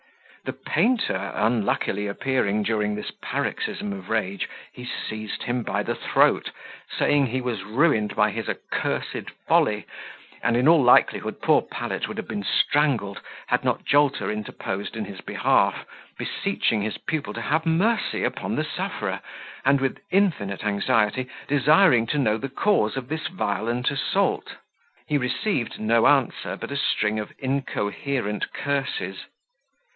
[0.45, 6.49] The painter unluckily appearing during this paroxysm of rage, he seized him by the throat,
[6.97, 9.85] saying he was ruined by his accursed folly;
[10.41, 15.05] and in all likelihood poor Pallet would have been strangled had not Jolter interposed in
[15.05, 15.85] his behalf,
[16.17, 19.19] beseeching his pupil to have mercy upon the sufferer,
[19.63, 24.55] and, with infinite anxiety, desiring to know the cause of this violent assault.
[25.05, 29.25] He received no answer but a string of incoherent curses.